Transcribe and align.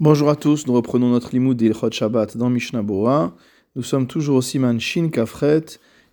Bonjour 0.00 0.30
à 0.30 0.36
tous, 0.36 0.68
nous 0.68 0.74
reprenons 0.74 1.10
notre 1.10 1.32
limoud 1.32 1.56
d'Ilchot 1.56 1.90
Shabbat 1.90 2.36
dans 2.36 2.50
Mishnah 2.50 2.84
Bora. 2.84 3.34
Nous 3.74 3.82
sommes 3.82 4.06
toujours 4.06 4.36
au 4.36 4.42
Siman 4.42 4.78
Shin 4.78 5.08
Kafret 5.08 5.64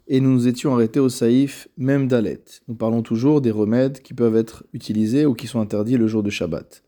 et 0.08 0.20
nous 0.20 0.32
nous 0.32 0.48
étions 0.48 0.74
arrêtés 0.74 1.00
au 1.00 1.08
Saïf 1.08 1.68
Mem 1.78 2.08
Dalet. 2.08 2.42
Nous 2.68 2.74
parlons 2.74 3.04
toujours 3.04 3.42
des 3.42 3.52
remèdes 3.52 4.02
qui 4.02 4.16
peuvent 4.16 4.36
être 4.38 4.64
utilisés 4.74 5.28
ou 5.28 5.36
qui 5.36 5.46
sont 5.46 5.60
interdits 5.60 5.98
le 5.98 6.08
jour 6.08 6.24
de 6.24 6.32
Shabbat. 6.32 6.82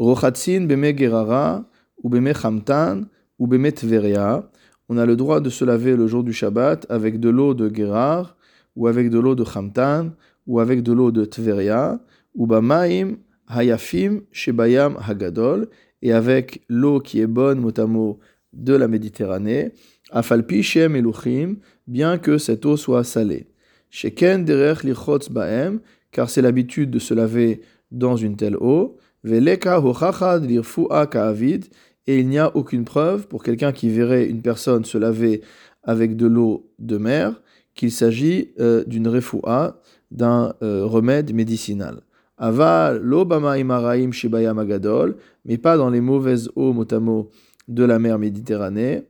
Rochatsin 0.00 0.62
beme 0.62 0.98
gerara 0.98 1.64
ou 2.02 2.08
beme 2.08 2.34
chamtan 2.34 3.02
ou 3.38 3.46
beme 3.46 3.70
tveria. 3.70 4.50
On 4.88 4.98
a 4.98 5.06
le 5.06 5.14
droit 5.14 5.38
de 5.38 5.48
se 5.48 5.64
laver 5.64 5.94
le 5.94 6.08
jour 6.08 6.24
du 6.24 6.32
Shabbat 6.32 6.86
avec 6.90 7.20
de 7.20 7.28
l'eau 7.28 7.54
de 7.54 7.72
gerar 7.72 8.36
ou 8.74 8.88
avec 8.88 9.10
de 9.10 9.20
l'eau 9.20 9.36
de 9.36 9.44
chamtan 9.44 10.10
ou 10.48 10.58
avec 10.58 10.82
de 10.82 10.92
l'eau 10.92 11.12
de 11.12 11.24
tveria 11.24 12.00
ou 12.34 12.48
bamaim 12.48 13.18
hayafim 13.46 14.22
shebayam 14.32 14.96
hagadol 14.98 15.68
et 16.02 16.12
avec 16.12 16.62
l'eau 16.68 17.00
qui 17.00 17.20
est 17.20 17.26
bonne, 17.26 17.60
mot 17.60 18.18
de 18.52 18.74
la 18.74 18.88
Méditerranée, 18.88 19.72
afalpi 20.10 20.62
shem 20.62 20.96
eluchim, 20.96 21.56
bien 21.86 22.18
que 22.18 22.38
cette 22.38 22.64
eau 22.64 22.76
soit 22.76 23.04
salée. 23.04 23.46
Sheken 23.90 24.44
derech 24.44 24.82
lichotz 24.82 25.30
baem, 25.30 25.80
car 26.10 26.30
c'est 26.30 26.42
l'habitude 26.42 26.90
de 26.90 26.98
se 26.98 27.14
laver 27.14 27.60
dans 27.90 28.16
une 28.16 28.36
telle 28.36 28.56
eau. 28.56 28.96
Veleka 29.24 29.80
hochachad 29.80 30.44
lirfua 30.44 31.06
ka'avid, 31.06 31.64
et 32.06 32.20
il 32.20 32.28
n'y 32.28 32.38
a 32.38 32.54
aucune 32.56 32.84
preuve 32.84 33.26
pour 33.26 33.42
quelqu'un 33.42 33.72
qui 33.72 33.90
verrait 33.90 34.26
une 34.26 34.42
personne 34.42 34.84
se 34.84 34.96
laver 34.98 35.42
avec 35.82 36.16
de 36.16 36.26
l'eau 36.26 36.70
de 36.78 36.98
mer 36.98 37.40
qu'il 37.74 37.92
s'agit 37.92 38.52
euh, 38.58 38.84
d'une 38.84 39.08
refoua, 39.08 39.80
d'un 40.10 40.54
euh, 40.62 40.84
remède 40.84 41.34
médicinal. 41.34 42.00
Aval, 42.38 43.00
l'obama 43.02 43.58
imaraim 43.58 44.12
shibayam 44.12 44.58
agadol, 44.58 45.16
mais 45.46 45.56
pas 45.56 45.78
dans 45.78 45.88
les 45.88 46.02
mauvaises 46.02 46.50
eaux 46.54 46.74
motamo 46.74 47.30
de 47.66 47.84
la 47.84 47.98
mer 47.98 48.18
Méditerranée, 48.18 49.04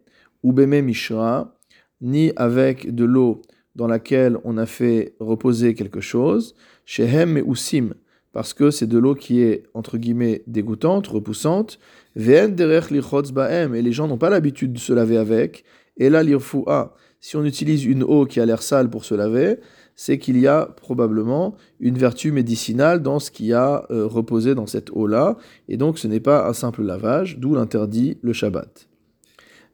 ou 0.45 0.53
beme 0.53 0.81
mishra, 0.81 1.59
ni 2.01 2.33
avec 2.37 2.95
de 2.95 3.05
l'eau 3.05 3.43
dans 3.75 3.89
laquelle 3.89 4.39
on 4.45 4.57
a 4.59 4.67
fait 4.67 5.15
reposer 5.19 5.75
quelque 5.75 6.01
chose, 6.01 6.55
shehem 6.85 7.43
ou 7.45 7.57
sim, 7.57 7.95
parce 8.33 8.55
que 8.55 8.71
c'est 8.71 8.87
de 8.87 8.99
l'eau 8.99 9.15
qui 9.15 9.41
est, 9.41 9.65
entre 9.75 9.99
guillemets, 9.99 10.43
dégoûtante, 10.47 11.09
repoussante, 11.09 11.81
ve'en 12.15 12.49
derech 12.49 12.93
baem, 13.33 13.75
et 13.75 13.83
les 13.83 13.93
gens 13.93 14.07
n'ont 14.07 14.19
pas 14.19 14.31
l'habitude 14.31 14.73
de 14.73 14.79
se 14.79 14.93
laver 14.93 15.17
avec, 15.17 15.65
et 15.97 16.11
là 16.11 16.23
l'irfua, 16.23 16.95
si 17.21 17.37
on 17.37 17.45
utilise 17.45 17.85
une 17.85 18.05
eau 18.05 18.25
qui 18.25 18.39
a 18.39 18.47
l'air 18.47 18.63
sale 18.63 18.89
pour 18.89 19.05
se 19.05 19.15
laver, 19.15 19.57
c'est 19.97 20.19
qu'il 20.19 20.39
y 20.39 20.47
a 20.47 20.67
probablement 20.67 21.57
une 21.81 21.99
vertu 21.99 22.31
médicinale 22.31 23.03
dans 23.03 23.19
ce 23.19 23.31
qui 23.31 23.53
a 23.53 23.87
euh, 23.91 24.07
reposé 24.07 24.55
dans 24.55 24.67
cette 24.67 24.91
eau-là, 24.93 25.37
et 25.69 25.77
donc 25.77 25.99
ce 25.99 26.07
n'est 26.07 26.21
pas 26.21 26.47
un 26.47 26.53
simple 26.53 26.83
lavage, 26.83 27.39
d'où 27.39 27.55
l'interdit 27.55 28.19
le 28.23 28.33
Shabbat. 28.33 28.89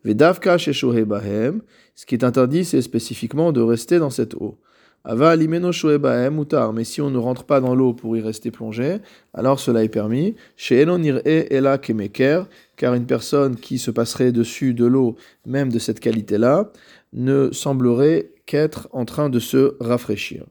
Vedavka 0.04 0.56
bahem, 1.04 1.62
ce 1.94 2.06
qui 2.06 2.14
est 2.14 2.24
interdit, 2.24 2.64
c'est 2.64 2.82
spécifiquement 2.82 3.52
de 3.52 3.60
rester 3.60 3.98
dans 3.98 4.10
cette 4.10 4.34
eau. 4.34 4.58
Ava 5.04 5.30
alimeno 5.30 5.70
bahem 5.98 6.36
mutar, 6.36 6.72
mais 6.72 6.84
si 6.84 7.00
on 7.00 7.10
ne 7.10 7.18
rentre 7.18 7.42
pas 7.44 7.60
dans 7.60 7.74
l'eau 7.74 7.92
pour 7.92 8.16
y 8.16 8.20
rester 8.20 8.52
plongé, 8.52 8.98
alors 9.34 9.58
cela 9.58 9.82
est 9.82 9.88
permis. 9.88 10.36
Chez 10.56 10.84
e 10.84 11.46
ela 11.50 11.78
kemeker, 11.78 12.46
car 12.82 12.94
une 12.94 13.06
personne 13.06 13.54
qui 13.54 13.78
se 13.78 13.92
passerait 13.92 14.32
dessus 14.32 14.74
de 14.74 14.84
l'eau, 14.84 15.14
même 15.46 15.70
de 15.70 15.78
cette 15.78 16.00
qualité-là, 16.00 16.72
ne 17.12 17.52
semblerait 17.52 18.32
qu'être 18.44 18.88
en 18.90 19.04
train 19.04 19.30
de 19.30 19.38
se 19.38 19.76
rafraîchir. 19.78 20.46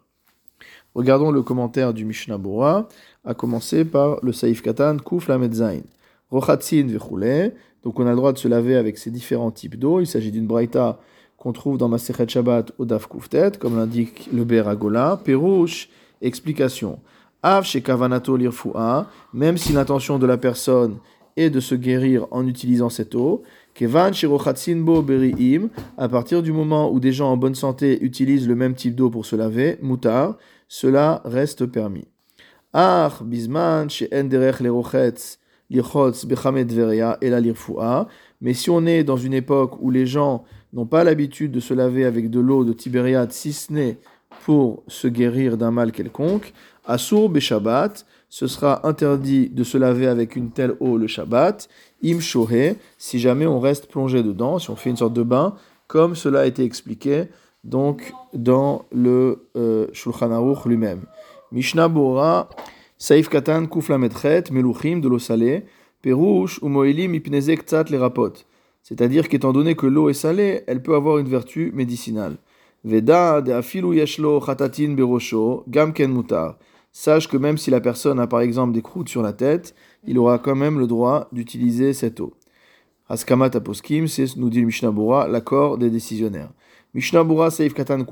Regardons 0.95 1.31
le 1.31 1.41
commentaire 1.41 1.93
du 1.93 2.05
Mishnah 2.05 2.37
Bora, 2.37 2.87
à 3.25 3.33
commencer 3.33 3.83
par 3.83 4.17
le 4.23 4.31
Saïf 4.31 4.61
Katan, 4.61 4.95
Kuf 4.95 5.27
Lamedzain. 5.27 5.81
Rochatzin 6.29 6.87
vechule, 6.87 7.51
donc 7.83 7.99
on 7.99 8.07
a 8.07 8.11
le 8.11 8.15
droit 8.15 8.31
de 8.31 8.37
se 8.37 8.47
laver 8.47 8.77
avec 8.77 8.97
ces 8.97 9.11
différents 9.11 9.51
types 9.51 9.77
d'eau. 9.77 9.99
Il 9.99 10.07
s'agit 10.07 10.31
d'une 10.31 10.47
braïta 10.47 11.01
qu'on 11.35 11.51
trouve 11.51 11.77
dans 11.77 11.89
Masechet 11.89 12.29
Shabbat 12.29 12.71
au 12.77 12.85
Daf 12.85 13.09
Kuftet, 13.09 13.57
comme 13.59 13.75
l'indique 13.75 14.29
le 14.31 14.45
Beragola. 14.45 15.19
Perouche, 15.21 15.89
explication. 16.21 16.99
Av 17.43 17.65
Kavanato 17.65 18.37
lirfua, 18.37 19.09
même 19.33 19.57
si 19.57 19.73
l'intention 19.73 20.17
de 20.17 20.25
la 20.25 20.37
personne 20.37 20.95
est 21.37 21.49
de 21.49 21.59
se 21.59 21.75
guérir 21.75 22.27
en 22.31 22.47
utilisant 22.47 22.89
cette 22.89 23.15
eau, 23.15 23.43
Kevan 23.73 24.11
bo 24.77 25.01
beriim, 25.01 25.69
à 25.97 26.09
partir 26.09 26.43
du 26.43 26.51
moment 26.51 26.91
où 26.91 26.99
des 26.99 27.13
gens 27.13 27.31
en 27.31 27.37
bonne 27.37 27.55
santé 27.55 28.03
utilisent 28.03 28.47
le 28.47 28.55
même 28.55 28.75
type 28.75 28.95
d'eau 28.95 29.09
pour 29.09 29.25
se 29.25 29.35
laver, 29.35 29.77
mutar, 29.81 30.37
cela 30.67 31.21
reste 31.25 31.65
permis. 31.65 32.07
Ach 32.73 33.21
bisman 33.23 33.87
enderech 34.13 34.59
lerochetz 34.59 35.39
lirchotz 35.69 36.25
bechamet 36.25 36.65
veria 36.65 37.17
et. 37.21 37.31
Mais 38.41 38.53
si 38.53 38.69
on 38.69 38.85
est 38.85 39.03
dans 39.03 39.17
une 39.17 39.33
époque 39.33 39.81
où 39.81 39.91
les 39.91 40.05
gens 40.05 40.43
n'ont 40.73 40.85
pas 40.85 41.03
l'habitude 41.03 41.51
de 41.51 41.59
se 41.59 41.73
laver 41.73 42.05
avec 42.05 42.29
de 42.29 42.39
l'eau 42.39 42.63
de 42.63 42.73
Tibériade, 42.73 43.31
si 43.31 43.53
ce 43.53 43.71
n'est 43.73 43.97
pour 44.45 44.83
se 44.87 45.07
guérir 45.07 45.57
d'un 45.57 45.71
mal 45.71 45.91
quelconque, 45.91 46.53
asur 46.85 47.29
beshabbat, 47.29 48.05
ce 48.31 48.47
sera 48.47 48.87
interdit 48.87 49.49
de 49.49 49.65
se 49.65 49.77
laver 49.77 50.07
avec 50.07 50.37
une 50.37 50.51
telle 50.51 50.77
eau 50.79 50.97
le 50.97 51.05
Shabbat, 51.05 51.67
im 52.01 52.19
si 52.97 53.19
jamais 53.19 53.45
on 53.45 53.59
reste 53.59 53.87
plongé 53.91 54.23
dedans, 54.23 54.57
si 54.57 54.69
on 54.69 54.77
fait 54.77 54.89
une 54.89 54.95
sorte 54.95 55.13
de 55.13 55.21
bain, 55.21 55.55
comme 55.87 56.15
cela 56.15 56.39
a 56.39 56.45
été 56.45 56.63
expliqué 56.63 57.25
donc 57.65 58.13
dans 58.33 58.85
le 58.93 59.49
euh, 59.57 59.87
Shulchan 59.91 60.31
Aruch 60.31 60.65
lui-même. 60.65 61.01
Mishnah 61.51 61.89
Bora, 61.89 62.47
Saif 62.97 63.27
Katan 63.27 63.65
Kufla 63.65 63.97
Metchet, 63.97 64.45
Meluchim, 64.49 65.01
de 65.01 65.09
l'eau 65.09 65.19
salée, 65.19 65.65
Perouche 66.01 66.57
ou 66.63 66.69
Moelim 66.69 67.13
Ipnezek 67.13 67.63
Tzat 67.63 67.83
les 67.89 67.97
rapot. 67.97 68.31
C'est-à-dire 68.81 69.27
qu'étant 69.27 69.51
donné 69.51 69.75
que 69.75 69.87
l'eau 69.87 70.07
est 70.07 70.13
salée, 70.13 70.61
elle 70.67 70.81
peut 70.81 70.95
avoir 70.95 71.17
une 71.17 71.27
vertu 71.27 71.73
médicinale. 71.73 72.37
Veda 72.85 73.41
de 73.41 73.51
afilu 73.51 73.97
yashlo 73.97 74.39
chatatin 74.39 74.93
berosho, 74.93 75.65
gamken 75.67 76.13
mutar 76.13 76.55
sache 76.91 77.27
que 77.27 77.37
même 77.37 77.57
si 77.57 77.71
la 77.71 77.81
personne 77.81 78.19
a 78.19 78.27
par 78.27 78.41
exemple 78.41 78.73
des 78.73 78.81
croûtes 78.81 79.09
sur 79.09 79.21
la 79.21 79.33
tête, 79.33 79.75
il 80.05 80.17
aura 80.17 80.39
quand 80.39 80.55
même 80.55 80.79
le 80.79 80.87
droit 80.87 81.27
d'utiliser 81.31 81.93
cette 81.93 82.19
eau. 82.19 82.33
Askamat 83.09 83.51
aposkim, 83.53 84.07
c'est, 84.07 84.35
nous 84.37 84.49
dit 84.49 84.61
le 84.61 84.67
Mishnah 84.67 84.93
l'accord 85.27 85.77
des 85.77 85.89
décisionnaires. 85.89 86.51
Mishnah 86.93 87.23
Bura 87.23 87.51
seif 87.51 87.73
katan 87.73 88.05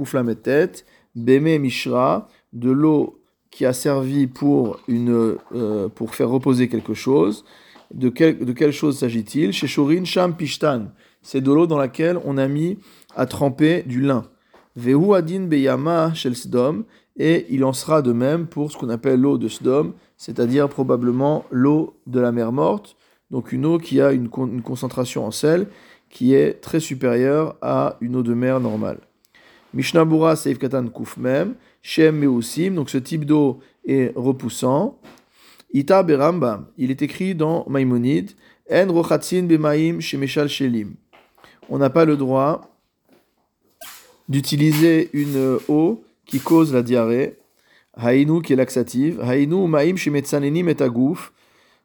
beme 1.16 1.58
mishra, 1.58 2.28
de 2.54 2.72
l'eau 2.72 3.20
qui 3.50 3.66
a 3.66 3.74
servi 3.74 4.28
pour, 4.28 4.80
une, 4.88 5.38
euh, 5.54 5.90
pour 5.90 6.16
faire 6.16 6.30
reposer 6.30 6.68
quelque 6.68 6.94
chose. 6.94 7.46
De, 7.94 8.10
quel, 8.10 8.38
de 8.46 8.54
quelle 8.54 8.72
chose 8.72 9.00
s'agit-il? 9.00 9.52
Chez 9.52 9.68
Shorin 9.68 10.06
Sham 10.06 10.36
Pishtan, 10.36 10.88
c'est 11.22 11.42
de 11.42 11.52
l'eau 11.52 11.66
dans 11.66 11.78
laquelle 11.78 12.20
on 12.26 12.38
a 12.38 12.48
mis 12.48 12.78
à 13.16 13.26
tremper 13.26 13.84
du 13.84 14.02
lin. 14.02 14.26
Vehu 14.76 15.16
adin 15.16 15.48
beyama 15.48 16.14
et 17.18 17.46
il 17.50 17.64
en 17.66 17.74
sera 17.74 18.02
de 18.02 18.14
même 18.14 18.48
pour 18.48 18.72
ce 18.72 18.78
qu'on 18.78 18.90
appelle 18.90 19.20
l'eau 19.20 19.38
de 19.38 19.48
Sdom, 19.48 19.94
c'est-à-dire 20.18 20.70
probablement 20.70 21.46
l'eau 21.52 21.96
de 22.08 22.20
la 22.20 22.32
mer 22.32 22.52
morte, 22.52 22.96
donc 23.32 23.52
une 23.52 23.66
eau 23.66 23.78
qui 23.78 24.02
a 24.02 24.12
une, 24.12 24.30
concentration 24.30 25.26
en 25.26 25.32
sel 25.32 25.68
qui 26.10 26.34
est 26.34 26.62
très 26.62 26.80
supérieure 26.80 27.56
à 27.62 27.98
une 28.02 28.16
eau 28.16 28.24
de 28.24 28.34
mer 28.34 28.60
normale. 28.60 29.00
Mishnabura 29.74 30.36
Seif 30.36 30.58
Katan 30.58 30.88
Kuf 30.88 31.18
Mem, 31.18 31.54
Shem 31.82 32.18
Meusim, 32.18 32.72
donc 32.74 32.90
ce 32.90 32.98
type 32.98 33.26
d'eau 33.26 33.60
est 33.86 34.12
repoussant. 34.16 34.98
Ita 35.72 36.02
Berambam, 36.02 36.66
il 36.78 36.90
est 36.90 37.02
écrit 37.04 37.36
dans 37.36 37.66
Maïmonide, 37.70 38.32
En 38.72 38.88
Rochatsin 38.92 39.44
Bemaim 39.44 40.00
Shemeshal 40.00 40.50
Shelim. 40.50 40.96
On 41.70 41.78
n'a 41.78 41.92
pas 41.92 42.06
le 42.06 42.18
droit 42.18 42.76
d'utiliser 44.28 45.10
une 45.14 45.60
eau 45.68 46.04
qui 46.30 46.40
cause 46.40 46.74
la 46.74 46.84
diarrhée, 46.84 47.40
haïnou 47.96 48.42
qui 48.42 48.54
est 48.54 48.56
laxative, 48.56 49.20
haïnou 49.22 49.66
maïm 49.66 49.98
shimetzanenim 49.98 50.70
et 50.70 50.78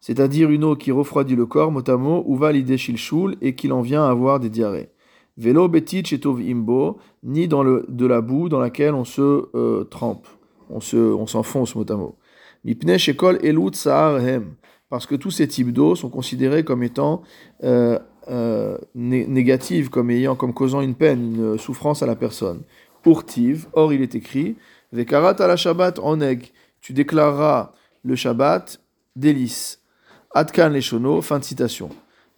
c'est-à-dire 0.00 0.50
une 0.50 0.64
eau 0.64 0.76
qui 0.76 0.92
refroidit 0.92 1.34
le 1.34 1.46
corps, 1.46 1.72
motamo, 1.72 2.24
ou 2.26 2.36
va 2.36 2.52
l'idée 2.52 2.76
shilshul, 2.76 3.36
et 3.40 3.54
qu'il 3.54 3.72
en 3.72 3.80
vient 3.80 4.04
à 4.04 4.10
avoir 4.10 4.38
des 4.38 4.50
diarrhées. 4.50 4.90
Velo 5.38 5.66
betit 5.66 6.04
chetov 6.04 6.42
imbo, 6.42 6.98
ni 7.22 7.48
dans 7.48 7.64
de 7.64 8.06
la 8.06 8.20
boue 8.20 8.50
dans 8.50 8.60
laquelle 8.60 8.92
on 8.92 9.04
se 9.04 9.46
euh, 9.54 9.84
trempe, 9.84 10.28
on 10.68 10.80
se, 10.80 10.96
on 10.96 11.26
s'enfonce, 11.26 11.74
motamo. 11.74 12.18
Mipne 12.64 12.98
shekol 12.98 13.38
elut 13.42 13.86
hem, 13.86 14.56
parce 14.90 15.06
que 15.06 15.14
tous 15.14 15.30
ces 15.30 15.48
types 15.48 15.72
d'eau 15.72 15.94
sont 15.94 16.10
considérés 16.10 16.64
comme 16.64 16.82
étant 16.82 17.22
euh, 17.62 17.98
euh, 18.28 18.76
négatives, 18.94 19.88
comme 19.88 20.10
ayant, 20.10 20.36
comme 20.36 20.52
causant 20.52 20.82
une 20.82 20.94
peine, 20.94 21.34
une 21.34 21.58
souffrance 21.58 22.02
à 22.02 22.06
la 22.06 22.14
personne. 22.14 22.60
Urtiv, 23.06 23.66
or 23.72 23.92
il 23.92 24.02
est 24.02 24.14
écrit, 24.14 24.56
Vekarat 24.92 25.36
la 25.40 25.56
Shabbat 25.56 25.98
oneg, 25.98 26.52
tu 26.80 26.92
déclareras 26.92 27.72
le 28.04 28.14
Shabbat 28.16 28.80
délice. 29.16 29.80
Atkan 30.34 30.70
leshono, 30.70 31.20
fin 31.22 31.38
de 31.38 31.44
citation. 31.44 31.90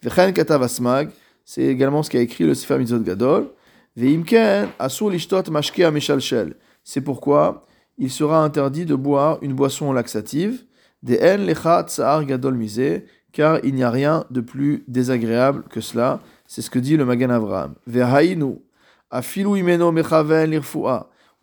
Vechen 0.03 0.33
katavasmag, 0.33 1.09
c'est 1.43 1.63
également 1.63 2.03
ce 2.03 2.09
qu'a 2.09 2.19
écrit 2.19 2.43
le 2.43 2.53
Sefer 2.53 2.77
Mitzvot 2.77 2.99
Gadol. 2.99 3.49
Veimken 3.95 4.69
asur 4.77 5.09
lishtot 5.09 5.49
mashkea 5.49 5.89
meshalshel. 5.91 6.55
C'est 6.83 7.01
pourquoi 7.01 7.65
il 7.97 8.11
sera 8.11 8.43
interdit 8.43 8.85
de 8.85 8.95
boire 8.95 9.39
une 9.41 9.53
boisson 9.53 9.91
laxative. 9.91 10.63
De 11.03 11.15
en 11.15 11.45
lecha 11.45 11.83
tsar 11.83 12.25
gadol 12.25 12.55
mise, 12.55 13.01
car 13.31 13.59
il 13.63 13.75
n'y 13.75 13.83
a 13.83 13.89
rien 13.89 14.25
de 14.29 14.41
plus 14.41 14.83
désagréable 14.87 15.63
que 15.69 15.81
cela. 15.81 16.19
C'est 16.47 16.61
ce 16.61 16.69
que 16.69 16.79
dit 16.79 16.97
le 16.97 17.05
Magan 17.05 17.29
Avraham. 17.29 17.75
Vehainu, 17.87 18.59
On 19.09 19.21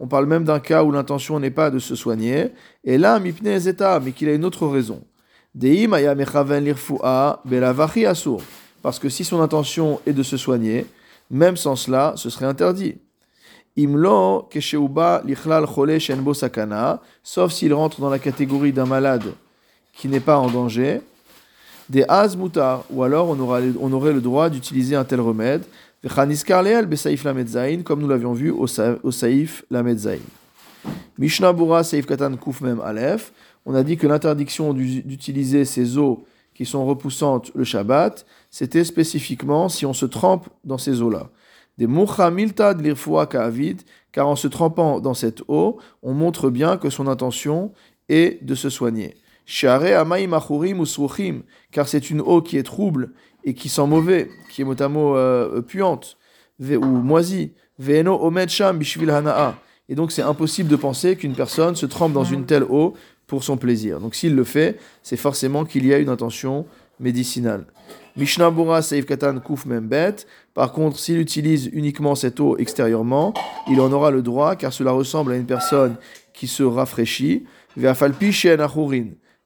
parle 0.09 0.27
même 0.27 0.45
d'un 0.45 0.61
cas 0.61 0.83
où 0.83 0.91
l'intention 0.93 1.39
n'est 1.41 1.51
pas 1.51 1.71
de 1.71 1.79
se 1.79 1.95
soigner. 1.95 2.49
Et 2.83 2.99
là, 2.99 3.19
mipne 3.19 3.59
zeta, 3.59 4.01
mais 4.01 4.13
qu'il 4.13 4.29
a 4.29 4.35
une 4.35 4.45
autre 4.45 4.67
raison. 4.67 5.03
Parce 8.83 8.99
que 8.99 9.09
si 9.09 9.25
son 9.25 9.41
intention 9.41 10.01
est 10.05 10.13
de 10.13 10.23
se 10.23 10.37
soigner, 10.37 10.87
même 11.31 11.57
sans 11.57 11.77
cela, 11.77 12.13
ce 12.17 12.29
serait 12.29 12.47
interdit. 12.47 12.97
Imlo 13.77 14.49
lichlal 15.25 15.67
shenbo 16.01 16.35
sakana, 16.35 17.01
sauf 17.23 17.53
s'il 17.53 17.73
rentre 17.73 18.01
dans 18.01 18.11
la 18.11 18.19
catégorie 18.19 18.73
d'un 18.73 18.87
malade 18.87 19.33
qui 19.93 20.09
n'est 20.09 20.21
pas 20.21 20.39
en 20.39 20.49
danger. 20.49 21.01
Des 21.89 22.05
mutar, 22.37 22.85
ou 22.91 23.03
alors 23.03 23.29
on, 23.29 23.39
on 23.39 23.93
aurait 23.93 24.13
le 24.13 24.21
droit 24.21 24.49
d'utiliser 24.49 24.97
un 24.97 25.05
tel 25.05 25.21
remède. 25.21 25.65
Comme 27.85 28.01
nous 28.01 28.09
l'avions 28.09 28.35
vu 28.35 28.51
au, 28.51 28.67
Saïf 28.67 29.65
la. 29.71 29.83
Mishnah 31.17 31.53
Bura 31.55 31.83
Saïf 31.83 32.05
Katan 32.05 32.37
Kuf 32.37 32.61
Mem 32.61 32.81
Aleph. 32.81 33.33
On 33.65 33.75
a 33.75 33.83
dit 33.83 33.97
que 33.97 34.07
l'interdiction 34.07 34.75
d'utiliser 34.75 35.65
ces 35.65 35.97
eaux 35.97 36.27
qui 36.53 36.67
sont 36.67 36.85
repoussantes 36.85 37.51
le 37.55 37.65
Shabbat, 37.65 38.27
c'était 38.51 38.85
spécifiquement 38.85 39.71
si 39.71 39.87
on 39.87 39.95
se 39.95 40.05
trempe 40.05 40.49
dans 40.65 40.77
ces 40.77 41.01
eaux-là. 41.01 41.31
Des 41.79 41.87
Milta 41.87 42.75
de 42.75 43.25
Ka'avid, 43.25 43.79
car 44.13 44.29
en 44.29 44.37
se 44.37 44.47
trempant 44.47 45.01
dans 45.01 45.15
cette 45.15 45.43
eau, 45.49 45.79
on 46.03 46.13
montre 46.13 46.51
bien 46.51 46.77
que 46.77 46.91
son 46.91 47.07
intention 47.09 47.73
est 48.11 48.45
de 48.45 48.55
se 48.55 48.69
soigner. 48.69 49.17
car 51.73 51.89
c'est 51.89 52.11
une 52.11 52.21
eau 52.21 52.43
qui 52.43 52.59
est 52.59 52.63
trouble 52.63 53.11
et 53.45 53.55
qui 53.55 53.69
sent 53.69 53.87
mauvais, 53.87 54.31
qui 54.51 54.63
est 54.63 54.65
mot 54.65 54.81
à 54.81 54.89
mot 54.89 55.17
euh, 55.17 55.61
puante, 55.61 56.17
ou 56.61 56.85
moisie. 56.85 57.53
Et 59.89 59.95
donc 59.95 60.13
c'est 60.13 60.23
impossible 60.23 60.69
de 60.69 60.77
penser 60.77 61.17
qu'une 61.17 61.35
personne 61.35 61.77
se 61.77 61.87
trempe 61.87 62.13
dans 62.13 62.25
une 62.25 62.47
telle 62.47 62.65
eau 62.65 62.95
pour 63.27 63.45
son 63.45 63.57
plaisir. 63.57 64.01
Donc 64.01 64.15
s'il 64.15 64.35
le 64.35 64.45
fait, 64.45 64.79
c'est 65.03 65.17
forcément 65.17 65.65
qu'il 65.65 65.85
y 65.87 65.93
a 65.93 65.99
une 65.99 66.09
intention 66.09 66.67
médicinale. 67.01 67.67
Mishnah 68.17 68.51
Bura 68.51 68.81
Seif 68.81 69.07
Katan 69.07 69.41
Kuf 69.41 69.67
Membet. 69.67 70.15
Par 70.55 70.73
contre, 70.73 70.99
s'il 70.99 71.19
utilise 71.19 71.69
uniquement 71.73 72.15
cette 72.15 72.39
eau 72.39 72.57
extérieurement, 72.59 73.35
il 73.69 73.81
en 73.81 73.91
aura 73.91 74.13
le 74.13 74.23
droit 74.23 74.55
car 74.55 74.73
cela 74.73 74.93
ressemble 74.93 75.33
à 75.33 75.37
une 75.37 75.47
personne 75.47 75.97
qui 76.33 76.47
se 76.47 76.63
rafraîchit. 76.63 77.45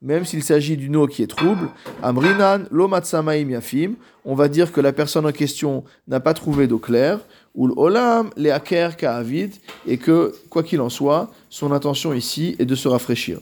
Même 0.01 0.25
s'il 0.25 0.45
s'agit 0.45 0.77
d'une 0.77 0.95
eau 0.95 1.09
qui 1.09 1.25
est 1.25 1.27
trouble, 1.27 1.71
Amrinan 2.05 2.61
Lomatsamaim 2.71 3.51
Yafim, 3.51 3.95
on 4.25 4.37
va 4.37 4.49
dire 4.49 4.71
que 4.71 4.81
la 4.81 4.93
personne 4.93 5.27
en 5.27 5.33
question 5.33 5.83
n'a 6.07 6.21
pas 6.21 6.35
trouvé 6.35 6.69
d'eau 6.69 6.79
claire, 6.79 7.19
ou 7.57 7.67
l'olam 7.67 8.31
leaker 8.37 8.97
ka'avid, 8.97 9.51
et 9.89 9.97
que, 9.97 10.35
quoi 10.51 10.63
qu'il 10.63 10.81
en 10.81 10.89
soit, 10.89 11.33
son 11.51 11.73
intention 11.73 12.13
ici 12.13 12.55
est 12.61 12.65
de 12.65 12.77
se 12.77 12.87
rafraîchir. 12.87 13.41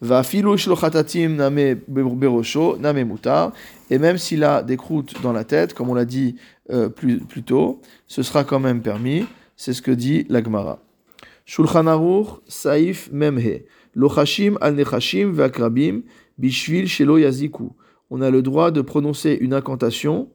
Va 0.00 0.22
name 0.22 1.76
berosho 1.86 2.76
name 2.78 3.04
mutar. 3.04 3.52
Et 3.90 3.98
même 3.98 4.16
s'il 4.16 4.42
a 4.44 4.62
des 4.62 4.78
croûtes 4.78 5.20
dans 5.22 5.32
la 5.32 5.44
tête, 5.44 5.74
comme 5.74 5.90
on 5.90 5.94
l'a 5.94 6.06
dit 6.06 6.36
euh, 6.70 6.88
plus, 6.88 7.18
plus, 7.18 7.42
tôt, 7.42 7.80
ce 8.08 8.22
sera 8.22 8.44
quand 8.44 8.58
même 8.58 8.80
permis. 8.80 9.26
C'est 9.56 9.74
ce 9.74 9.82
que 9.82 9.92
dit 9.92 10.26
l'Agmara. 10.28 10.80
Shulchan 11.52 11.86
Aruch 11.86 12.40
Saif 12.48 13.10
Memhe. 13.12 13.64
Lochashim 13.94 14.56
al 14.62 14.72
nechashim 14.72 15.34
bishvil 16.40 16.86
shelo 16.86 17.18
yaziku. 17.18 17.74
On 18.08 18.22
a 18.22 18.30
le 18.30 18.40
droit 18.40 18.70
de 18.70 18.80
prononcer 18.80 19.36
une 19.38 19.52
incantation 19.52 20.30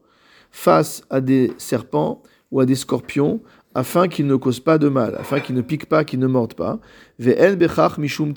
face 0.52 1.02
à 1.10 1.20
des 1.20 1.50
serpents 1.58 2.22
ou 2.52 2.60
à 2.60 2.66
des 2.66 2.76
scorpions 2.76 3.40
afin 3.74 4.06
qu'ils 4.06 4.28
ne 4.28 4.36
causent 4.36 4.60
pas 4.60 4.78
de 4.78 4.88
mal, 4.88 5.16
afin 5.18 5.40
qu'ils 5.40 5.56
ne 5.56 5.60
piquent 5.60 5.86
pas, 5.88 6.04
qu'ils 6.04 6.20
ne 6.20 6.28
mordent 6.28 6.54
pas. 6.54 6.78
mishum 7.18 8.34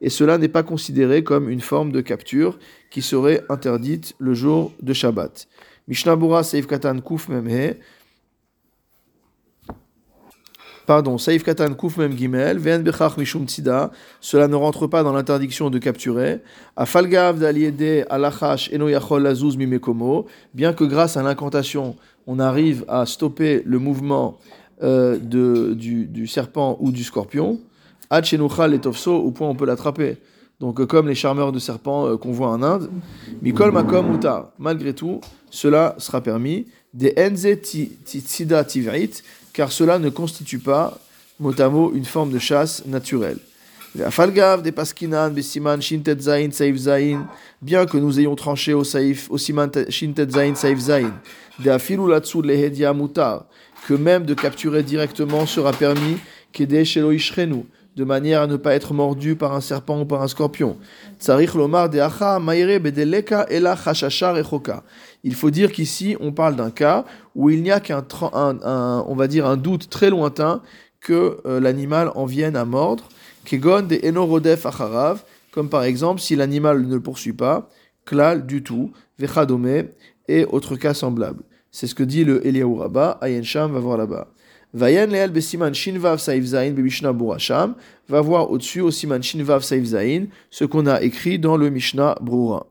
et 0.00 0.10
cela 0.10 0.38
n'est 0.38 0.48
pas 0.48 0.64
considéré 0.64 1.22
comme 1.22 1.48
une 1.48 1.60
forme 1.60 1.92
de 1.92 2.00
capture 2.00 2.58
qui 2.90 3.00
serait 3.00 3.44
interdite 3.48 4.14
le 4.18 4.34
jour 4.34 4.72
de 4.82 4.92
Shabbat. 4.92 5.46
Mishnabura 5.86 6.42
Seif 6.42 6.66
Katan 6.66 6.98
Kuf 6.98 7.28
Memhe, 7.28 7.76
pardon, 10.86 11.18
Saif 11.18 11.42
Katan 11.44 11.74
Kuf 11.74 11.96
Mem 11.96 12.16
Gimel, 12.16 12.58
Ven 12.58 12.82
Bechach 12.82 13.16
Mishum 13.16 13.46
Tzida, 13.46 13.90
cela 14.20 14.48
ne 14.48 14.54
rentre 14.54 14.86
pas 14.86 15.02
dans 15.02 15.12
l'interdiction 15.12 15.70
de 15.70 15.78
capturer. 15.78 16.40
A 16.76 16.86
Falgav 16.86 17.38
d'Aliede 17.38 18.06
Alachash 18.10 18.70
Eno 18.72 18.88
Yachol 18.88 19.32
Mimekomo, 19.56 20.26
bien 20.54 20.72
que 20.72 20.84
grâce 20.84 21.16
à 21.16 21.22
l'incantation, 21.22 21.96
on 22.26 22.38
arrive 22.38 22.84
à 22.88 23.06
stopper 23.06 23.62
le 23.64 23.78
mouvement 23.78 24.38
euh, 24.82 25.16
du, 25.16 26.26
serpent 26.26 26.76
ou 26.80 26.90
du 26.90 27.04
scorpion, 27.04 27.60
Ad 28.10 28.24
Shenuchal 28.24 28.74
et 28.74 28.80
Tofso, 28.80 29.14
au 29.14 29.30
point 29.30 29.48
on 29.48 29.54
peut 29.54 29.66
l'attraper. 29.66 30.16
Donc, 30.58 30.80
euh, 30.80 30.86
comme 30.86 31.08
les 31.08 31.14
charmeurs 31.14 31.52
de 31.52 31.58
serpents 31.58 32.06
euh, 32.06 32.16
qu'on 32.16 32.32
voit 32.32 32.48
en 32.48 32.62
Inde, 32.62 32.90
Mikol 33.42 33.72
Makom 33.72 34.14
Uta, 34.14 34.52
malgré 34.58 34.92
tout, 34.92 35.20
cela 35.50 35.94
sera 35.98 36.20
permis. 36.20 36.66
Des 36.94 37.14
Enze 37.16 37.46
Tzida 38.04 38.64
Tivrit, 38.64 39.22
car 39.52 39.72
cela 39.72 39.98
ne 39.98 40.08
constitue 40.08 40.58
pas, 40.58 40.98
mot 41.38 41.58
à 41.60 41.68
mot, 41.68 41.92
une 41.94 42.04
forme 42.04 42.30
de 42.30 42.38
chasse 42.38 42.84
naturelle. 42.86 43.38
bien 47.62 47.86
que 47.86 47.96
nous 47.98 48.20
ayons 48.20 48.36
tranché 48.36 48.72
au 48.74 48.84
saif, 48.84 49.30
au 49.30 49.38
siman 49.38 49.70
shintet 49.88 50.30
zain, 50.30 50.54
zain, 50.54 51.12
que 53.86 53.94
même 53.94 54.24
de 54.24 54.34
capturer 54.34 54.82
directement 54.82 55.44
sera 55.46 55.72
permis, 55.72 56.16
de 57.94 58.04
manière 58.04 58.42
à 58.42 58.46
ne 58.46 58.56
pas 58.56 58.74
être 58.74 58.94
mordu 58.94 59.36
par 59.36 59.52
un 59.52 59.60
serpent 59.60 60.00
ou 60.00 60.04
par 60.06 60.22
un 60.22 60.28
scorpion. 60.28 60.78
Il 65.24 65.34
faut 65.34 65.50
dire 65.50 65.72
qu'ici, 65.72 66.16
on 66.20 66.32
parle 66.32 66.56
d'un 66.56 66.70
cas 66.70 67.04
où 67.34 67.50
il 67.50 67.62
n'y 67.62 67.70
a 67.70 67.80
qu'un, 67.80 68.04
on 69.06 69.14
va 69.14 69.26
dire, 69.26 69.46
un 69.46 69.56
doute 69.56 69.88
très 69.88 70.10
lointain 70.10 70.62
que 71.00 71.38
euh, 71.46 71.60
l'animal 71.60 72.10
en 72.14 72.26
vienne 72.26 72.56
à 72.56 72.64
mordre. 72.64 73.08
Kegon 73.44 73.82
de 73.82 73.98
enorodef 74.06 74.66
acharav, 74.66 75.24
comme 75.50 75.68
par 75.68 75.82
exemple 75.82 76.20
si 76.20 76.36
l'animal 76.36 76.86
ne 76.86 76.94
le 76.94 77.00
poursuit 77.00 77.32
pas, 77.32 77.68
klal 78.04 78.46
du 78.46 78.62
tout, 78.62 78.92
vechadome, 79.18 79.88
et 80.28 80.44
autres 80.44 80.76
cas 80.76 80.94
semblables. 80.94 81.42
C'est 81.70 81.86
ce 81.86 81.94
que 81.94 82.02
dit 82.02 82.24
le 82.24 82.46
Eliyahu 82.46 82.78
Rabba, 82.78 83.18
Ayen 83.20 83.42
Sham 83.42 83.72
va 83.72 83.80
voir 83.80 83.96
là-bas. 83.96 84.28
Vayen 84.74 85.08
leel 85.08 85.30
besiman 85.30 85.74
shinvav 85.74 86.18
saif 86.18 86.44
zain 86.44 86.72
be 86.72 86.80
burasham 87.12 87.74
va 88.08 88.20
voir 88.22 88.50
au-dessus 88.50 88.80
au 88.80 88.90
siman 88.90 89.22
shinvav 89.22 89.62
saif 89.62 89.84
zain 89.84 90.28
ce 90.50 90.64
qu'on 90.64 90.86
a 90.86 91.02
écrit 91.02 91.38
dans 91.38 91.58
le 91.58 91.68
Mishnah 91.68 92.16
Brura. 92.22 92.66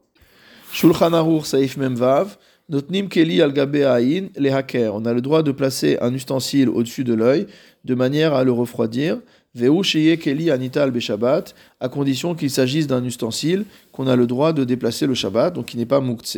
Shulchan 0.71 1.13
Aruch 1.13 1.45
saif 1.45 1.77
memvav 1.77 2.37
notnim 2.71 3.09
keli 3.09 3.41
al 3.41 3.53
ayin 3.85 4.29
le 4.35 4.49
haker. 4.49 4.95
On 4.95 5.05
a 5.05 5.13
le 5.13 5.21
droit 5.21 5.43
de 5.43 5.51
placer 5.51 5.97
un 6.01 6.13
ustensile 6.13 6.69
au-dessus 6.69 7.03
de 7.03 7.13
l'œil 7.13 7.45
de 7.85 7.95
manière 7.95 8.33
à 8.33 8.43
le 8.43 8.51
refroidir. 8.51 9.17
Veu 9.53 9.83
sheye 9.83 10.17
keli 10.17 10.49
anita 10.49 10.81
al 10.81 10.91
beshabbat 10.91 11.53
à 11.81 11.89
condition 11.89 12.33
qu'il 12.33 12.49
s'agisse 12.49 12.87
d'un 12.87 13.03
ustensile 13.03 13.65
qu'on 13.91 14.07
a 14.07 14.15
le 14.15 14.25
droit 14.25 14.53
de 14.53 14.63
déplacer 14.63 15.05
le 15.05 15.13
Shabbat 15.13 15.53
donc 15.53 15.65
qui 15.65 15.77
n'est 15.77 15.85
pas 15.85 15.99
muktse. 15.99 16.37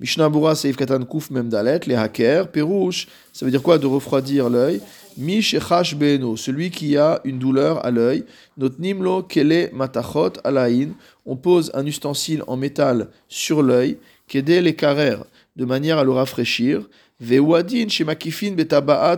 Mishnah 0.00 0.28
Bura 0.28 0.56
Seif 0.56 0.76
Katan 0.76 1.04
Kuf 1.04 1.30
Memdalet, 1.30 1.80
les 1.86 1.94
hackers, 1.94 2.48
Perouche, 2.48 3.06
ça 3.32 3.44
veut 3.46 3.52
dire 3.52 3.62
quoi 3.62 3.78
De 3.78 3.86
refroidir 3.86 4.50
l'œil? 4.50 4.80
Mish 5.16 5.54
Echash 5.54 5.94
Beno, 5.94 6.36
celui 6.36 6.70
qui 6.70 6.96
a 6.96 7.20
une 7.24 7.38
douleur 7.38 7.86
à 7.86 7.92
l'œil. 7.92 8.24
Notre 8.58 8.80
Nimlo 8.80 9.22
Kele 9.22 9.70
Matachot 9.72 10.32
Alain, 10.42 10.88
on 11.24 11.36
pose 11.36 11.70
un 11.74 11.86
ustensile 11.86 12.42
en 12.48 12.56
métal 12.56 13.08
sur 13.28 13.62
l'œil, 13.62 13.98
Kede 14.26 14.48
les 14.48 14.74
carrères, 14.74 15.24
de 15.56 15.64
manière 15.64 15.98
à 15.98 16.04
le 16.04 16.12
rafraîchir. 16.12 16.88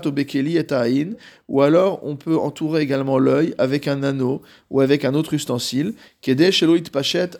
Obekeli 0.04 0.58
ou 1.48 1.62
alors 1.62 2.00
on 2.02 2.16
peut 2.16 2.36
entourer 2.36 2.82
également 2.82 3.18
l'œil 3.18 3.54
avec 3.56 3.88
un 3.88 4.02
anneau 4.02 4.42
ou 4.70 4.80
avec 4.80 5.04
un 5.04 5.14
autre 5.14 5.32
ustensile, 5.32 5.94
Pachet 6.92 7.30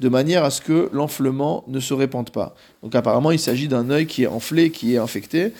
de 0.00 0.08
manière 0.08 0.44
à 0.44 0.50
ce 0.50 0.62
que 0.62 0.88
l'enflement 0.92 1.64
ne 1.68 1.78
se 1.78 1.92
répande 1.92 2.30
pas. 2.30 2.54
Donc 2.82 2.94
apparemment 2.94 3.32
il 3.32 3.38
s'agit 3.38 3.68
d'un 3.68 3.90
œil 3.90 4.06
qui 4.06 4.22
est 4.22 4.28
enflé, 4.28 4.70
qui 4.70 4.94
est 4.94 4.98
infecté, 4.98 5.52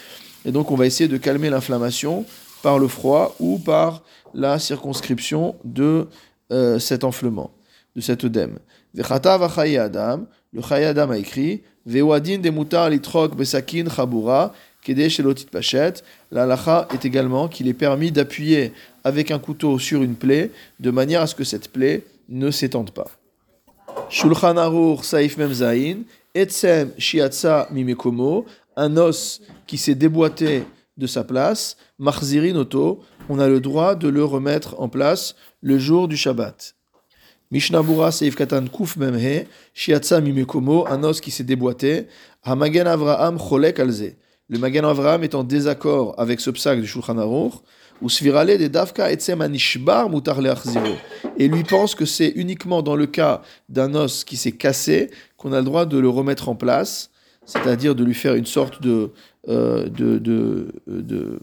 et 0.47 0.53
donc 0.53 0.71
on 0.71 0.77
va 0.77 0.87
essayer 0.87 1.09
de 1.09 1.19
calmer 1.19 1.51
l'inflammation 1.51 2.25
par 2.63 2.79
le 2.79 2.89
froid 2.89 3.37
ou 3.39 3.59
par 3.59 4.03
la 4.35 4.59
circonscription 4.59 5.57
de 5.65 6.07
euh, 6.53 6.79
cet 6.79 7.05
enflement, 7.05 7.51
de 7.97 8.01
cet 8.01 8.25
œdème. 8.25 8.59
Le 10.53 10.63
Chayadam 10.63 11.11
a 11.11 11.19
écrit 11.19 11.63
Vewadin 11.87 12.39
de 12.39 12.51
mutar 12.51 12.91
litrok 12.91 13.37
besakin 13.37 13.89
chabura 13.89 14.53
kedesh 14.83 15.21
pachet. 15.51 16.03
La 16.31 16.47
lacha 16.47 16.89
est 16.93 17.05
également 17.05 17.49
qu'il 17.49 17.69
est 17.69 17.75
permis 17.75 18.11
d'appuyer 18.11 18.73
avec 19.05 19.31
un 19.31 19.39
couteau 19.39 19.79
sur 19.79 20.03
une 20.03 20.17
plaie 20.17 20.51
de 20.81 20.91
manière 20.91 21.23
à 21.23 21.27
ce 21.27 21.35
que 21.35 21.45
cette 21.45 21.71
plaie 21.73 22.05
ne 22.29 22.51
s'étende 22.51 22.91
pas. 22.91 23.11
Shulchan 24.09 24.57
Aruch 24.57 25.05
Saif 25.05 25.37
Memzain, 25.37 26.03
Etsem 26.35 26.91
Shiatsa 26.99 27.69
Mimekomo, 27.71 28.47
un 28.77 28.97
os 28.97 29.41
qui 29.67 29.79
s'est 29.79 29.95
déboîté 29.95 30.65
de 30.97 31.07
sa 31.07 31.25
place, 31.25 31.77
Marzirin 31.99 32.57
Oto, 32.57 33.01
on 33.29 33.39
a 33.39 33.49
le 33.49 33.61
droit 33.61 33.95
de 33.95 34.09
le 34.09 34.25
remettre 34.25 34.75
en 34.81 34.89
place 34.89 35.35
le 35.61 35.79
jour 35.79 36.09
du 36.09 36.17
Shabbat. 36.17 36.75
Mishnabura 37.51 38.13
Seif 38.13 38.37
Katan 38.37 38.67
Kuf 38.67 38.97
Memhe, 38.97 39.47
Shiatsa 39.75 40.21
Mimekomo, 40.21 40.87
un 40.89 41.03
os 41.03 41.21
qui 41.21 41.33
s'est 41.33 41.45
déboîté, 41.45 42.07
Hamagen 42.45 42.87
Avraham 42.87 43.39
Cholek 43.39 43.81
Alze. 43.81 44.15
Le 44.49 44.59
Magen 44.59 44.85
Avraham 44.85 45.25
est 45.25 45.35
en 45.35 45.43
désaccord 45.43 46.15
avec 46.19 46.41
ce 46.41 46.51
psaque 46.51 46.81
du 46.81 46.87
Shulchan 46.87 47.19
Aruch, 47.19 47.55
ou 48.03 48.09
Svirale 48.09 48.57
de 48.57 48.67
Davka 48.69 49.11
Etsem 49.13 49.41
Anishbar 49.41 50.09
Mutar 50.09 50.39
Et 51.39 51.49
lui 51.49 51.65
pense 51.65 51.95
que 51.95 52.05
c'est 52.05 52.29
uniquement 52.29 52.83
dans 52.83 52.97
le 52.97 53.07
cas 53.07 53.43
d'un 53.69 53.95
os 53.95 54.25
qui 54.25 54.37
s'est 54.37 54.53
cassé 54.53 55.11
qu'on 55.37 55.53
a 55.53 55.59
le 55.59 55.65
droit 55.65 55.87
de 55.87 55.99
le 55.99 56.09
remettre 56.09 56.49
en 56.49 56.55
place, 56.55 57.11
c'est-à-dire 57.45 57.95
de 57.95 58.05
lui 58.05 58.15
faire 58.15 58.35
une 58.35 58.47
sorte 58.47 58.81
de, 58.81 59.11
euh, 59.49 59.89
de, 59.89 60.19
de, 60.19 60.73
de, 60.87 61.41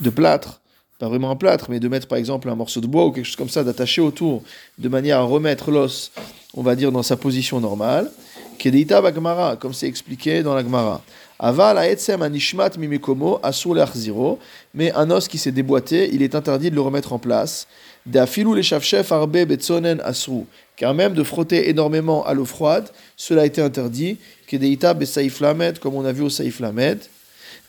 de 0.00 0.10
plâtre 0.10 0.60
pas 0.98 1.08
vraiment 1.08 1.30
un 1.30 1.36
plâtre, 1.36 1.66
mais 1.70 1.80
de 1.80 1.88
mettre 1.88 2.06
par 2.06 2.18
exemple 2.18 2.48
un 2.48 2.54
morceau 2.54 2.80
de 2.80 2.86
bois 2.86 3.06
ou 3.06 3.12
quelque 3.12 3.26
chose 3.26 3.36
comme 3.36 3.48
ça, 3.48 3.64
d'attacher 3.64 4.00
autour, 4.00 4.42
de 4.78 4.88
manière 4.88 5.18
à 5.18 5.22
remettre 5.22 5.70
l'os, 5.70 6.12
on 6.54 6.62
va 6.62 6.76
dire, 6.76 6.92
dans 6.92 7.02
sa 7.02 7.16
position 7.16 7.60
normale. 7.60 8.10
Kedeita 8.58 9.02
bagmara, 9.02 9.56
comme 9.56 9.74
c'est 9.74 9.88
expliqué 9.88 10.42
dans 10.42 10.54
la 10.54 10.62
Gemara. 10.62 11.02
Aval 11.38 11.78
aetzem 11.78 12.22
anishmat 12.22 12.78
mimikomo 12.78 13.40
asur 13.42 13.76
ziro, 13.94 14.38
mais 14.72 14.92
un 14.92 15.10
os 15.10 15.26
qui 15.26 15.36
s'est 15.36 15.50
déboîté, 15.50 16.10
il 16.12 16.22
est 16.22 16.36
interdit 16.36 16.70
de 16.70 16.76
le 16.76 16.80
remettre 16.80 17.12
en 17.12 17.18
place. 17.18 17.66
Dafilu 18.06 18.54
le 18.54 19.12
arbe 19.12 19.44
betsonen 19.44 20.00
asru, 20.04 20.44
car 20.76 20.94
même 20.94 21.14
de 21.14 21.24
frotter 21.24 21.68
énormément 21.68 22.24
à 22.24 22.34
l'eau 22.34 22.44
froide, 22.44 22.88
cela 23.16 23.42
a 23.42 23.46
été 23.46 23.60
interdit. 23.60 24.18
Kedeita 24.46 24.94
besaif 24.94 25.40
lamed, 25.40 25.80
comme 25.80 25.94
on 25.96 26.04
a 26.04 26.12
vu 26.12 26.22
au 26.22 26.30
saif 26.30 26.60
lamed. 26.60 27.00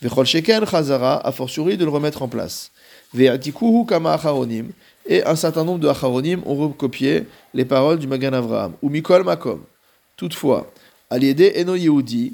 Vechol 0.01 0.25
sheken 0.25 0.65
chazara, 0.65 1.25
a 1.25 1.31
fortiori 1.31 1.75
de 1.77 1.85
le 1.85 1.91
remettre 1.91 2.21
en 2.21 2.27
place. 2.27 2.69
Et 5.07 5.23
un 5.23 5.35
certain 5.35 5.63
nombre 5.63 5.79
de 5.79 5.87
acharonim 5.87 6.41
ont 6.45 6.55
recopié 6.55 7.25
les 7.53 7.65
paroles 7.65 7.99
du 7.99 8.07
Magan 8.07 8.33
Avraham. 8.33 8.73
Ou 8.81 8.89
mikol 8.89 9.23
makom. 9.23 9.61
Toutefois, 10.17 10.71
aliédé 11.09 11.53
eno 11.55 11.75
yehudi, 11.75 12.33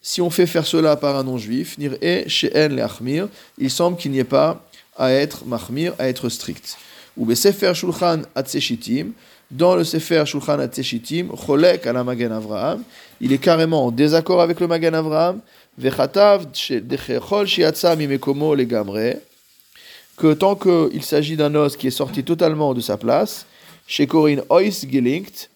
si 0.00 0.20
on 0.20 0.28
fait 0.28 0.46
faire 0.46 0.66
cela 0.66 0.96
par 0.96 1.16
un 1.16 1.22
non-juif, 1.22 1.76
e 1.80 2.28
she'en 2.28 2.68
le'achmir, 2.68 3.28
il 3.58 3.70
semble 3.70 3.96
qu'il 3.96 4.10
n'y 4.10 4.18
ait 4.18 4.24
pas 4.24 4.62
à 4.96 5.12
être 5.12 5.46
mahmir, 5.46 5.94
à 5.98 6.08
être 6.08 6.28
strict. 6.28 6.76
Ou 7.16 7.24
be 7.24 7.34
sefer 7.34 7.74
shulchan 7.74 8.22
atzeshitim, 8.34 9.12
dans 9.50 9.76
le 9.76 9.84
sefer 9.84 10.24
shulchan 10.26 10.58
atzeshitim, 10.58 11.28
cholek 11.36 11.86
ala 11.86 12.02
Magan 12.02 12.32
Avraham, 12.32 12.82
il 13.20 13.32
est 13.32 13.38
carrément 13.38 13.86
en 13.86 13.90
désaccord 13.90 14.42
avec 14.42 14.60
le 14.60 14.66
Magan 14.66 14.94
Avraham, 14.94 15.40
vechatav 15.78 16.46
dechechol 16.50 17.46
shiatsa 17.46 17.94
mimekomo 17.94 18.54
legamre, 18.54 19.20
que 20.16 20.32
tant 20.32 20.56
qu'il 20.56 21.02
s'agit 21.02 21.36
d'un 21.36 21.54
os 21.54 21.76
qui 21.76 21.88
est 21.88 21.90
sorti 21.90 22.24
totalement 22.24 22.74
de 22.74 22.80
sa 22.80 22.96
place, 22.96 23.46
chez 23.86 24.06
Corinne 24.06 24.42
ois 24.48 24.62
gelinkt, 24.90 25.50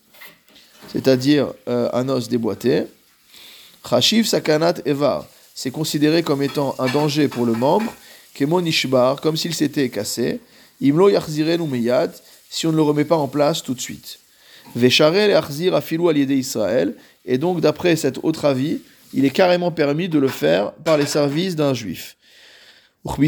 c'est-à-dire 0.93 1.53
euh, 1.69 1.89
un 1.93 2.09
os 2.09 2.29
déboîté, 2.29 2.85
chashiv 3.89 4.27
sakanat 4.27 4.75
evar, 4.85 5.27
c'est 5.55 5.71
considéré 5.71 6.23
comme 6.23 6.43
étant 6.43 6.75
un 6.79 6.87
danger 6.87 7.29
pour 7.29 7.47
le 7.47 7.53
membre, 7.53 7.93
kemon 8.35 8.65
ishbar, 8.65 9.21
comme 9.21 9.37
s'il 9.37 9.55
s'était 9.55 9.89
cassé, 9.89 10.41
imlo 10.81 11.09
yachziren 11.09 11.67
meyad, 11.67 12.13
si 12.51 12.67
on 12.67 12.73
ne 12.73 12.77
le 12.77 12.83
remet 12.83 13.05
pas 13.05 13.17
en 13.17 13.29
place 13.29 13.63
tout 13.63 13.75
de 13.75 13.81
suite. 13.81 14.19
Vecharel 14.75 15.33
achzir 15.33 15.75
afilou 15.75 16.09
aliede 16.09 16.31
Israël, 16.31 16.95
et 17.25 17.39
donc 17.39 17.61
d'après 17.61 17.97
cet 17.97 18.19
autre 18.23 18.45
avis, 18.45 18.81
il 19.15 19.25
est 19.25 19.31
carrément 19.31 19.71
permis 19.71 20.09
de 20.09 20.19
le 20.19 20.29
faire 20.29 20.73
par 20.73 20.99
les 20.99 21.07
services 21.07 21.57
d'un 21.57 21.75
juif. 21.75 22.18
Comme 23.05 23.27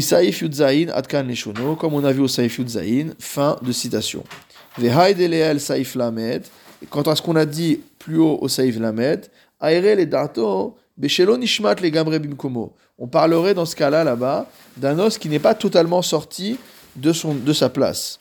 on 1.93 2.03
a 2.03 2.11
vu 2.11 2.21
au 2.21 2.27
Saif 2.27 2.57
Yudzaïn, 2.57 3.13
fin 3.19 3.57
de 3.61 3.71
citation. 3.71 4.23
Quant 6.89 7.01
à 7.01 7.15
ce 7.15 7.21
qu'on 7.21 7.35
a 7.35 7.45
dit 7.45 7.79
plus 7.99 8.17
haut 8.17 8.39
au 8.41 8.47
Saif 8.47 8.79
Lamed. 8.79 9.27
On 12.99 13.07
parlerait 13.07 13.53
dans 13.53 13.65
ce 13.65 13.75
cas-là, 13.75 14.03
là-bas, 14.03 14.49
d'un 14.77 14.99
os 14.99 15.17
qui 15.17 15.29
n'est 15.29 15.39
pas 15.39 15.55
totalement 15.55 16.01
sorti 16.01 16.57
de, 16.95 17.13
son, 17.13 17.35
de 17.35 17.53
sa 17.53 17.69
place. 17.69 18.19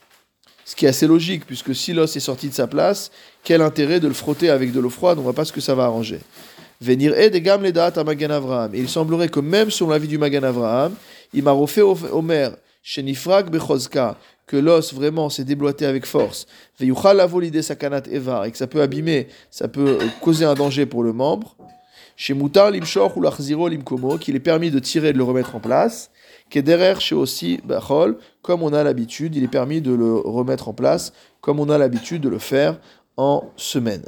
Ce 0.64 0.76
qui 0.76 0.87
est 0.87 0.88
assez 0.88 1.07
logique, 1.07 1.47
puisque 1.47 1.75
si 1.75 1.92
l'os 1.92 2.14
est 2.14 2.21
sorti 2.21 2.49
de 2.49 2.54
sa 2.54 2.66
place, 2.66 3.11
quel 3.42 3.61
intérêt 3.61 4.00
de 4.00 4.09
le 4.09 4.14
frotter 4.14 4.50
avec 4.50 4.73
de 4.73 4.80
l'eau 4.80 4.90
froide? 4.90 5.19
On 5.19 5.23
ne 5.23 5.25
voit 5.25 5.33
pas 5.33 5.45
ce 5.45 5.52
que 5.52 5.61
ça 5.61 5.75
va 5.75 5.85
arranger. 5.85 6.21
Venir 6.80 7.19
et 7.19 7.28
des 7.28 7.42
gam 7.42 7.62
les 7.62 7.73
dates 7.73 7.99
à 7.99 8.04
Magan 8.04 8.30
Avraham. 8.30 8.75
Il 8.75 8.88
semblerait 8.88 9.28
que 9.28 9.40
même 9.40 9.71
selon 9.71 9.90
l'avis 9.90 10.09
du 10.09 10.16
Magan 10.16 10.45
Avraham, 10.45 10.95
il 11.32 11.42
m'a 11.42 11.52
refait 11.52 11.82
Omer, 11.82 12.56
Shenifrag 12.82 13.50
Bechozka, 13.50 14.16
que 14.46 14.56
l'os 14.56 14.92
vraiment 14.92 15.30
s'est 15.30 15.44
débloité 15.44 15.87
avec 15.87 16.06
force, 16.06 16.46
Veyuchal 16.78 17.25
volidé 17.28 17.62
sakanat 17.62 18.02
et 18.08 18.50
que 18.50 18.58
ça 18.58 18.66
peut 18.66 18.82
abîmer, 18.82 19.28
ça 19.50 19.68
peut 19.68 19.99
euh, 20.00 20.06
causer 20.20 20.44
un 20.44 20.54
danger 20.54 20.87
pour 20.87 21.04
le 21.04 21.12
membre. 21.12 21.56
Chez 22.16 22.34
Moutar 22.34 22.70
Limshor 22.70 23.16
ou 23.16 23.22
l'Achziro 23.22 23.68
Limkomo, 23.68 24.18
qu'il 24.18 24.37
est 24.37 24.40
permis 24.40 24.70
de 24.70 24.78
tirer 24.78 25.08
et 25.08 25.12
de 25.12 25.18
le 25.18 25.25
remettre 25.25 25.54
en 25.54 25.60
place. 25.60 26.10
Kederer 26.50 26.99
chez 26.99 27.14
aussi 27.14 27.60
Bachol, 27.64 28.18
comme 28.42 28.62
on 28.62 28.72
a 28.72 28.82
l'habitude, 28.82 29.37
il 29.37 29.44
est 29.44 29.49
permis 29.49 29.80
de 29.80 29.92
le 29.92 30.16
remettre 30.16 30.68
en 30.68 30.75
place, 30.75 31.12
comme 31.40 31.60
on 31.60 31.70
a 31.70 31.78
l'habitude 31.78 32.20
de 32.20 32.28
le 32.28 32.38
faire 32.38 32.78
en 33.16 33.44
semaine. 33.56 34.02